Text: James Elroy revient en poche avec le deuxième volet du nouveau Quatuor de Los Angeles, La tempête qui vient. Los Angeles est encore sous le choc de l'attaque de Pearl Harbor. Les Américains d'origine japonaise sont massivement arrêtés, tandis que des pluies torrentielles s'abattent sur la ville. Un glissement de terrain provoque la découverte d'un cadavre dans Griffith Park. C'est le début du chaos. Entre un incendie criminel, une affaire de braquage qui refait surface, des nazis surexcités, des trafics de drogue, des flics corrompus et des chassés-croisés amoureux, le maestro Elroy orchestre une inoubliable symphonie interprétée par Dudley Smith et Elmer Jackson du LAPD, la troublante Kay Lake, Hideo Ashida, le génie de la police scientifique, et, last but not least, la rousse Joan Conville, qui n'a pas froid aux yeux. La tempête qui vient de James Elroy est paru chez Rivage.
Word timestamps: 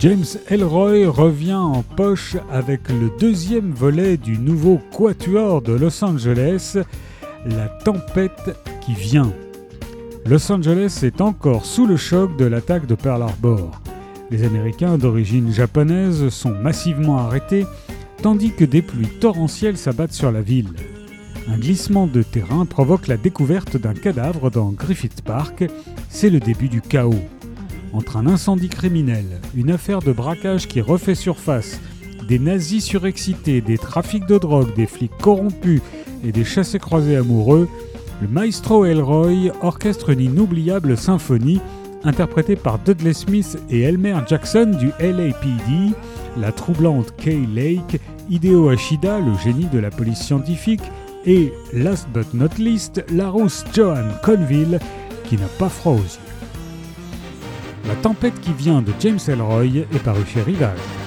James 0.00 0.24
Elroy 0.48 1.06
revient 1.06 1.52
en 1.52 1.82
poche 1.82 2.34
avec 2.50 2.88
le 2.88 3.12
deuxième 3.20 3.70
volet 3.70 4.16
du 4.16 4.38
nouveau 4.38 4.80
Quatuor 4.96 5.60
de 5.60 5.74
Los 5.74 6.02
Angeles, 6.02 6.78
La 7.44 7.68
tempête 7.68 8.56
qui 8.80 8.94
vient. 8.94 9.30
Los 10.24 10.50
Angeles 10.50 11.00
est 11.02 11.20
encore 11.20 11.66
sous 11.66 11.86
le 11.86 11.98
choc 11.98 12.34
de 12.38 12.46
l'attaque 12.46 12.86
de 12.86 12.94
Pearl 12.94 13.20
Harbor. 13.20 13.72
Les 14.30 14.44
Américains 14.44 14.96
d'origine 14.96 15.52
japonaise 15.52 16.30
sont 16.30 16.54
massivement 16.54 17.18
arrêtés, 17.18 17.66
tandis 18.22 18.52
que 18.54 18.64
des 18.64 18.80
pluies 18.80 19.18
torrentielles 19.20 19.76
s'abattent 19.76 20.14
sur 20.14 20.32
la 20.32 20.40
ville. 20.40 20.72
Un 21.46 21.58
glissement 21.58 22.06
de 22.06 22.22
terrain 22.22 22.64
provoque 22.64 23.06
la 23.06 23.18
découverte 23.18 23.76
d'un 23.76 23.92
cadavre 23.92 24.50
dans 24.50 24.70
Griffith 24.70 25.20
Park. 25.20 25.62
C'est 26.08 26.30
le 26.30 26.40
début 26.40 26.70
du 26.70 26.80
chaos. 26.80 27.22
Entre 27.92 28.16
un 28.16 28.26
incendie 28.26 28.68
criminel, 28.68 29.40
une 29.54 29.70
affaire 29.70 30.00
de 30.00 30.12
braquage 30.12 30.68
qui 30.68 30.80
refait 30.80 31.14
surface, 31.14 31.80
des 32.28 32.38
nazis 32.38 32.84
surexcités, 32.84 33.60
des 33.60 33.78
trafics 33.78 34.26
de 34.26 34.38
drogue, 34.38 34.74
des 34.74 34.86
flics 34.86 35.16
corrompus 35.20 35.82
et 36.24 36.30
des 36.30 36.44
chassés-croisés 36.44 37.16
amoureux, 37.16 37.68
le 38.22 38.28
maestro 38.28 38.84
Elroy 38.84 39.50
orchestre 39.62 40.10
une 40.10 40.20
inoubliable 40.20 40.96
symphonie 40.96 41.60
interprétée 42.04 42.56
par 42.56 42.78
Dudley 42.78 43.12
Smith 43.12 43.58
et 43.70 43.80
Elmer 43.80 44.16
Jackson 44.26 44.76
du 44.78 44.88
LAPD, 45.00 45.94
la 46.36 46.52
troublante 46.52 47.14
Kay 47.16 47.46
Lake, 47.52 48.00
Hideo 48.28 48.68
Ashida, 48.68 49.18
le 49.18 49.32
génie 49.42 49.66
de 49.66 49.78
la 49.78 49.90
police 49.90 50.20
scientifique, 50.20 50.82
et, 51.26 51.52
last 51.72 52.08
but 52.14 52.32
not 52.32 52.56
least, 52.58 53.04
la 53.12 53.28
rousse 53.28 53.64
Joan 53.74 54.12
Conville, 54.24 54.78
qui 55.24 55.36
n'a 55.36 55.48
pas 55.58 55.68
froid 55.68 55.94
aux 55.94 55.96
yeux. 55.96 56.39
La 57.90 57.96
tempête 57.96 58.40
qui 58.40 58.52
vient 58.52 58.82
de 58.82 58.92
James 59.00 59.18
Elroy 59.26 59.78
est 59.92 60.04
paru 60.04 60.22
chez 60.24 60.42
Rivage. 60.42 60.99